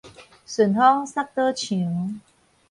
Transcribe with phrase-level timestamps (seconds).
[0.47, 2.19] 順風捒倒牆